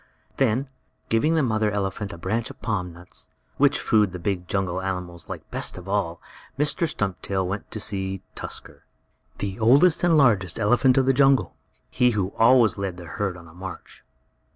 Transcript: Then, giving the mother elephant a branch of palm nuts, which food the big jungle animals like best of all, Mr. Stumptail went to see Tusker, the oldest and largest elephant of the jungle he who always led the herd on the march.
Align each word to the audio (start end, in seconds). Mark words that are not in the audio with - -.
Then, 0.37 0.67
giving 1.09 1.35
the 1.35 1.43
mother 1.43 1.69
elephant 1.69 2.11
a 2.11 2.17
branch 2.17 2.49
of 2.49 2.59
palm 2.59 2.91
nuts, 2.91 3.27
which 3.57 3.79
food 3.79 4.13
the 4.13 4.17
big 4.17 4.47
jungle 4.47 4.81
animals 4.81 5.29
like 5.29 5.47
best 5.51 5.77
of 5.77 5.87
all, 5.87 6.19
Mr. 6.57 6.87
Stumptail 6.89 7.45
went 7.47 7.69
to 7.69 7.79
see 7.79 8.23
Tusker, 8.33 8.83
the 9.37 9.59
oldest 9.59 10.03
and 10.03 10.17
largest 10.17 10.59
elephant 10.59 10.97
of 10.97 11.05
the 11.05 11.13
jungle 11.13 11.55
he 11.91 12.09
who 12.17 12.33
always 12.39 12.79
led 12.79 12.97
the 12.97 13.05
herd 13.05 13.37
on 13.37 13.45
the 13.45 13.53
march. 13.53 14.03